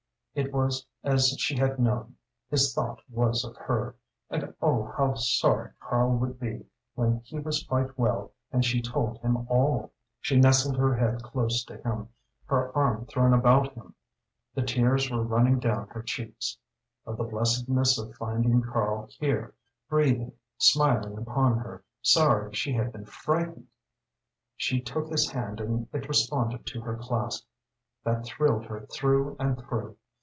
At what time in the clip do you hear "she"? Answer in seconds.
1.39-1.57, 8.63-8.81, 10.21-10.39, 22.53-22.71, 24.55-24.79